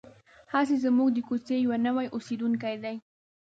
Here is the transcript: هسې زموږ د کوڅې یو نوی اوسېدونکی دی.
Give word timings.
هسې 0.53 0.75
زموږ 0.83 1.09
د 1.13 1.17
کوڅې 1.27 1.55
یو 1.65 1.73
نوی 1.85 2.07
اوسېدونکی 2.15 2.75
دی. 2.83 2.95